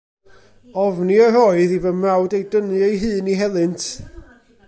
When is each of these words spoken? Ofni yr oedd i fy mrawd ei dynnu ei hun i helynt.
Ofni 0.83 1.17
yr 1.25 1.37
oedd 1.41 1.75
i 1.77 1.77
fy 1.83 1.91
mrawd 1.99 2.35
ei 2.37 2.47
dynnu 2.51 2.81
ei 2.89 2.97
hun 3.03 3.31
i 3.33 3.35
helynt. 3.43 3.85